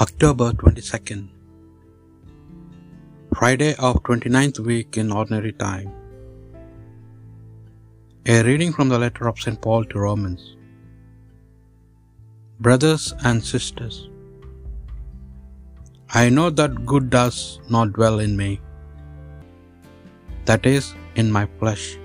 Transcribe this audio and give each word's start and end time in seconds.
October 0.00 0.52
22nd, 0.52 1.28
Friday 3.38 3.74
of 3.74 3.96
29th 4.04 4.60
week 4.68 4.96
in 4.96 5.12
Ordinary 5.12 5.52
Time. 5.52 5.90
A 8.24 8.42
reading 8.42 8.72
from 8.72 8.88
the 8.88 8.98
letter 8.98 9.28
of 9.28 9.38
St. 9.38 9.60
Paul 9.60 9.84
to 9.84 9.98
Romans. 9.98 10.56
Brothers 12.58 13.12
and 13.26 13.44
sisters, 13.44 14.08
I 16.14 16.30
know 16.30 16.48
that 16.48 16.86
good 16.86 17.10
does 17.10 17.60
not 17.68 17.92
dwell 17.92 18.18
in 18.18 18.34
me, 18.34 18.62
that 20.46 20.64
is, 20.64 20.94
in 21.16 21.30
my 21.30 21.46
flesh. 21.58 21.98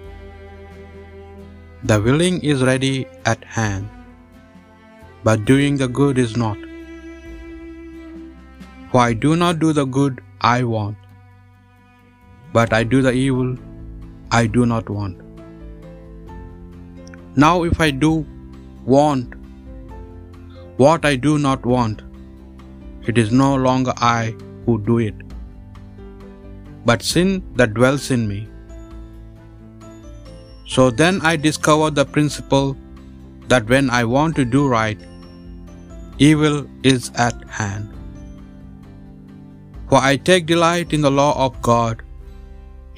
The 1.86 2.02
willing 2.02 2.44
is 2.44 2.64
ready 2.64 3.08
at 3.26 3.44
hand, 3.46 3.90
but 5.24 5.46
doing 5.46 5.78
the 5.78 5.88
good 5.88 6.18
is 6.18 6.36
not. 6.36 6.67
For 8.92 9.02
I 9.02 9.14
do 9.14 9.36
not 9.36 9.60
do 9.60 9.72
the 9.74 9.86
good 9.86 10.22
I 10.42 10.64
want, 10.64 10.98
but 12.54 12.74
I 12.74 12.84
do 12.84 13.02
the 13.08 13.12
evil 13.12 13.56
I 14.32 14.48
do 14.48 14.66
not 14.66 14.90
want. 14.90 15.18
Now, 17.44 17.56
if 17.64 17.82
I 17.86 17.92
do 17.92 18.12
want 18.86 19.36
what 20.84 21.06
I 21.06 21.16
do 21.16 21.38
not 21.48 21.66
want, 21.66 22.04
it 23.12 23.18
is 23.18 23.32
no 23.32 23.50
longer 23.56 23.94
I 23.98 24.36
who 24.66 24.78
do 24.92 24.98
it, 25.00 25.20
but 26.86 27.04
sin 27.10 27.36
that 27.56 27.74
dwells 27.74 28.08
in 28.18 28.28
me. 28.32 28.40
So 30.76 30.90
then 31.02 31.22
I 31.22 31.36
discover 31.36 31.90
the 32.00 32.06
principle 32.06 32.76
that 33.48 33.70
when 33.76 33.90
I 33.90 34.04
want 34.16 34.36
to 34.38 34.46
do 34.58 34.68
right, 34.68 35.06
evil 36.18 36.66
is 36.84 37.12
at 37.28 37.48
hand. 37.60 37.97
For 39.90 40.00
I 40.10 40.18
take 40.18 40.46
delight 40.46 40.94
in 40.98 41.02
the 41.02 41.16
law 41.22 41.34
of 41.46 41.62
God 41.62 42.04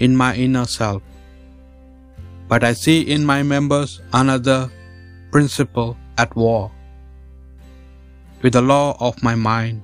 in 0.06 0.16
my 0.16 0.32
inner 0.46 0.66
self. 0.66 1.04
But 2.48 2.64
I 2.64 2.74
see 2.74 3.00
in 3.16 3.24
my 3.32 3.44
members 3.44 4.02
another 4.22 4.72
principle 5.32 5.92
at 6.18 6.36
war 6.36 6.72
with 8.42 8.54
the 8.54 8.66
law 8.74 8.96
of 9.08 9.22
my 9.28 9.36
mind, 9.36 9.84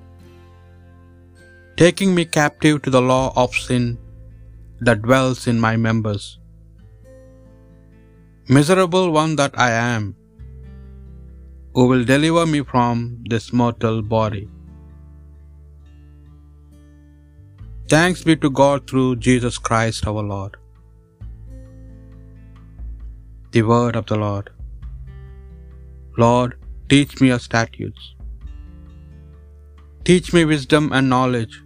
taking 1.77 2.15
me 2.15 2.25
captive 2.25 2.81
to 2.81 2.89
the 2.89 3.05
law 3.13 3.25
of 3.35 3.53
sin 3.67 3.85
that 4.79 5.01
dwells 5.01 5.47
in 5.51 5.59
my 5.59 5.75
members. 5.87 6.39
Miserable 8.47 9.11
one 9.11 9.35
that 9.35 9.53
I 9.67 9.71
am, 9.71 10.15
who 11.75 11.85
will 11.91 12.05
deliver 12.05 12.45
me 12.45 12.61
from 12.73 13.19
this 13.29 13.51
mortal 13.51 14.01
body? 14.01 14.45
Thanks 17.87 18.23
be 18.27 18.35
to 18.43 18.49
God 18.49 18.87
through 18.89 19.17
Jesus 19.17 19.57
Christ 19.59 20.07
our 20.11 20.21
Lord. 20.29 20.53
The 23.51 23.61
word 23.71 23.95
of 23.95 24.05
the 24.11 24.15
Lord. 24.15 24.47
Lord, 26.17 26.55
teach 26.89 27.11
me 27.21 27.27
your 27.27 27.37
statutes. 27.37 28.15
Teach 30.03 30.33
me 30.35 30.45
wisdom 30.45 30.87
and 30.91 31.07
knowledge, 31.13 31.61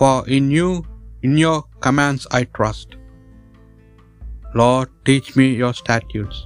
for 0.00 0.28
in 0.28 0.50
you, 0.50 0.68
in 1.22 1.38
your 1.44 1.64
commands 1.86 2.26
I 2.30 2.44
trust. 2.58 2.96
Lord, 4.62 4.90
teach 5.06 5.30
me 5.34 5.46
your 5.62 5.72
statutes. 5.72 6.40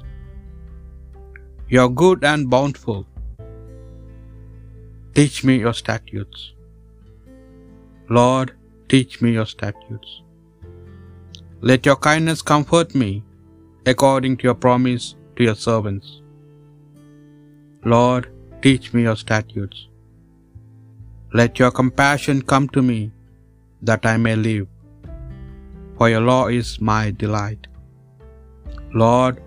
You 1.73 1.81
are 1.87 1.89
good 2.05 2.23
and 2.23 2.49
bountiful. 2.49 3.03
Teach 5.19 5.43
me 5.43 5.57
your 5.67 5.75
statutes. 5.83 6.53
Lord, 8.11 8.53
teach 8.89 9.21
me 9.21 9.33
your 9.33 9.45
statutes. 9.45 10.23
Let 11.61 11.85
your 11.85 11.97
kindness 11.97 12.41
comfort 12.41 12.95
me 12.95 13.23
according 13.85 14.37
to 14.39 14.45
your 14.45 14.55
promise 14.55 15.15
to 15.37 15.45
your 15.45 15.55
servants. 15.55 16.23
Lord, 17.85 18.31
teach 18.63 18.95
me 18.95 19.03
your 19.03 19.17
statutes. 19.17 19.89
Let 21.35 21.59
your 21.59 21.71
compassion 21.71 22.41
come 22.41 22.69
to 22.71 22.81
me 22.81 23.13
that 23.83 24.07
I 24.07 24.17
may 24.17 24.37
live, 24.37 24.67
for 25.99 26.09
your 26.09 26.23
law 26.23 26.47
is 26.47 26.81
my 26.81 27.11
delight. 27.11 27.67
Lord, 28.95 29.43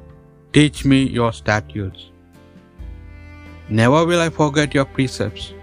teach 0.53 0.85
me 0.85 1.01
your 1.19 1.33
statutes. 1.33 2.11
Never 3.69 4.05
will 4.05 4.21
I 4.21 4.29
forget 4.29 4.75
your 4.75 4.85
precepts 4.85 5.53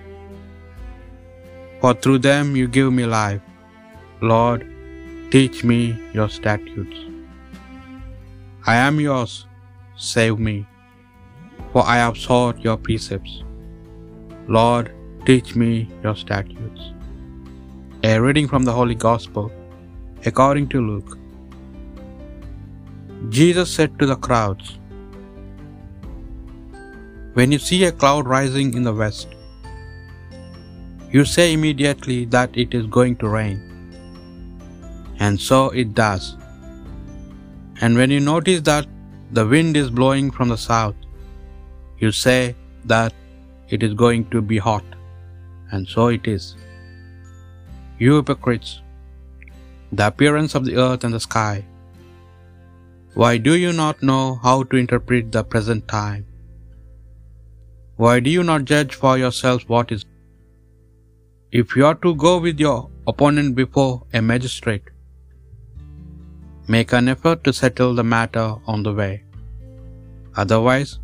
for 1.80 1.92
through 1.94 2.18
them 2.18 2.56
you 2.56 2.66
give 2.78 2.92
me 2.92 3.06
life. 3.06 3.40
Lord, 4.20 4.66
teach 5.30 5.62
me 5.64 5.80
your 6.12 6.28
statutes. 6.28 6.98
I 8.66 8.76
am 8.86 8.98
yours, 9.00 9.46
save 9.96 10.38
me, 10.48 10.56
for 11.72 11.84
I 11.94 11.96
have 11.96 12.18
sought 12.26 12.66
your 12.68 12.76
precepts. 12.76 13.42
Lord, 14.58 14.92
teach 15.26 15.54
me 15.62 15.88
your 16.02 16.16
statutes. 16.24 16.82
A 18.10 18.18
reading 18.26 18.48
from 18.48 18.64
the 18.64 18.76
Holy 18.80 18.94
Gospel 18.94 19.50
according 20.26 20.68
to 20.74 20.80
Luke. 20.90 21.16
Jesus 23.36 23.70
said 23.70 23.98
to 23.98 24.06
the 24.06 24.16
crowds, 24.26 24.78
When 27.34 27.52
you 27.52 27.58
see 27.58 27.84
a 27.84 27.92
cloud 27.92 28.26
rising 28.26 28.74
in 28.74 28.82
the 28.82 28.94
west, 29.02 29.28
you 31.10 31.24
say 31.24 31.52
immediately 31.52 32.24
that 32.26 32.56
it 32.56 32.74
is 32.74 32.86
going 32.86 33.16
to 33.16 33.28
rain. 33.28 33.58
And 35.20 35.40
so 35.40 35.70
it 35.70 35.94
does. 35.94 36.36
And 37.80 37.96
when 37.96 38.10
you 38.10 38.20
notice 38.20 38.60
that 38.62 38.86
the 39.32 39.46
wind 39.46 39.76
is 39.76 39.90
blowing 39.90 40.30
from 40.30 40.48
the 40.48 40.56
south, 40.56 40.96
you 41.98 42.10
say 42.12 42.54
that 42.84 43.14
it 43.68 43.82
is 43.82 43.94
going 43.94 44.28
to 44.30 44.42
be 44.42 44.58
hot. 44.58 44.84
And 45.70 45.88
so 45.88 46.08
it 46.08 46.26
is. 46.26 46.56
You 47.98 48.16
hypocrites, 48.16 48.80
the 49.92 50.06
appearance 50.06 50.54
of 50.54 50.64
the 50.64 50.76
earth 50.76 51.04
and 51.04 51.14
the 51.14 51.20
sky, 51.20 51.64
why 53.14 53.38
do 53.38 53.54
you 53.56 53.72
not 53.72 54.02
know 54.02 54.38
how 54.42 54.62
to 54.62 54.76
interpret 54.76 55.32
the 55.32 55.42
present 55.42 55.88
time? 55.88 56.24
Why 57.96 58.20
do 58.20 58.30
you 58.30 58.44
not 58.44 58.64
judge 58.64 58.94
for 58.94 59.18
yourselves 59.18 59.68
what 59.68 59.90
is 59.90 60.04
if 61.50 61.74
you 61.74 61.86
are 61.86 61.94
to 61.94 62.14
go 62.14 62.38
with 62.38 62.60
your 62.60 62.90
opponent 63.06 63.54
before 63.54 64.06
a 64.12 64.20
magistrate, 64.20 64.88
make 66.68 66.92
an 66.92 67.08
effort 67.08 67.42
to 67.44 67.52
settle 67.52 67.94
the 67.94 68.04
matter 68.04 68.54
on 68.66 68.82
the 68.82 68.92
way. 68.92 69.24
Otherwise, 70.36 70.98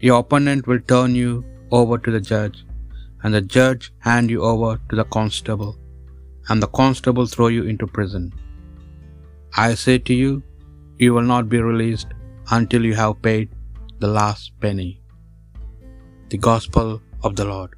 your 0.00 0.18
opponent 0.18 0.66
will 0.66 0.80
turn 0.80 1.14
you 1.14 1.44
over 1.70 1.96
to 1.96 2.10
the 2.10 2.20
judge, 2.20 2.64
and 3.22 3.32
the 3.32 3.40
judge 3.40 3.92
hand 3.98 4.28
you 4.28 4.42
over 4.42 4.78
to 4.88 4.96
the 4.96 5.04
constable, 5.04 5.78
and 6.48 6.62
the 6.62 6.72
constable 6.80 7.26
throw 7.26 7.46
you 7.46 7.64
into 7.64 7.86
prison. 7.86 8.32
I 9.56 9.74
say 9.74 9.96
to 9.98 10.14
you, 10.14 10.42
you 10.98 11.14
will 11.14 11.22
not 11.22 11.48
be 11.48 11.60
released 11.60 12.08
until 12.50 12.84
you 12.84 12.94
have 12.94 13.22
paid 13.22 13.48
the 13.98 14.08
last 14.08 14.52
penny. 14.60 15.00
The 16.28 16.36
Gospel 16.36 17.00
of 17.22 17.34
the 17.36 17.46
Lord. 17.46 17.72